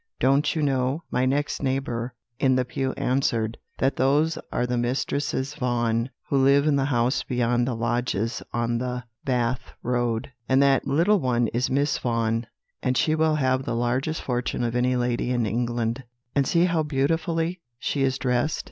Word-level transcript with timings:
'Don't 0.19 0.55
you 0.55 0.63
know,' 0.63 1.03
my 1.11 1.27
next 1.27 1.61
neighbour 1.61 2.15
in 2.39 2.55
the 2.55 2.65
pew 2.65 2.91
answered, 2.93 3.55
'that 3.77 3.97
those 3.97 4.35
are 4.51 4.65
the 4.65 4.75
Mistresses 4.75 5.53
Vaughan, 5.53 6.09
who 6.27 6.37
live 6.43 6.65
in 6.65 6.75
the 6.75 6.85
house 6.85 7.21
beyond 7.21 7.67
the 7.67 7.75
lodges 7.75 8.41
on 8.51 8.79
the 8.79 9.03
Bath 9.25 9.73
road; 9.83 10.31
and 10.49 10.59
that 10.63 10.87
little 10.87 11.19
one 11.19 11.49
is 11.49 11.69
Miss 11.69 11.99
Vaughan, 11.99 12.47
and 12.81 12.97
she 12.97 13.13
will 13.13 13.35
have 13.35 13.63
the 13.63 13.75
largest 13.75 14.23
fortune 14.23 14.63
of 14.63 14.75
any 14.75 14.95
lady 14.95 15.29
in 15.29 15.45
England 15.45 16.03
and 16.33 16.47
see 16.47 16.65
how 16.65 16.81
beautifully 16.81 17.61
she 17.77 18.01
is 18.01 18.17
dressed?' 18.17 18.59